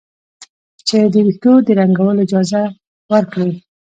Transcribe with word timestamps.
چې 0.87 0.97
د 1.13 1.15
ویښتو 1.25 1.53
د 1.65 1.67
رنګولو 1.79 2.23
اجازه 2.25 2.61
ورکړي. 3.11 3.51